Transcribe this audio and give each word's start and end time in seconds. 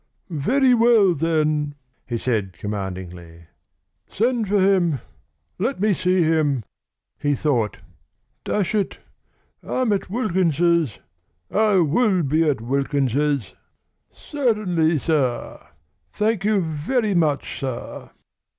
"Very 0.31 0.73
well, 0.73 1.13
then!" 1.13 1.75
he 2.07 2.17
said 2.17 2.53
commandingly. 2.53 3.45
"Send 4.11 4.47
for 4.47 4.59
him. 4.59 4.99
Let 5.59 5.79
me 5.79 5.93
see 5.93 6.23
him." 6.23 6.63
He 7.19 7.35
thought: 7.35 7.81
"Dash 8.43 8.73
it! 8.73 8.97
I'm 9.61 9.93
at 9.93 10.09
Wilkins's 10.09 10.97
I'll 11.51 12.23
be 12.23 12.49
at 12.49 12.61
Wilkins's!" 12.61 13.53
"Certainly, 14.09 14.97
sir! 14.97 15.67
Thank 16.13 16.45
you 16.45 16.61
very 16.61 17.13
much, 17.13 17.59
sir." 17.59 18.09